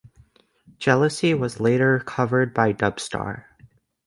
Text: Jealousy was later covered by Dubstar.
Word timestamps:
Jealousy 0.79 1.35
was 1.35 1.59
later 1.59 1.99
covered 1.99 2.55
by 2.55 2.73
Dubstar. 2.73 3.45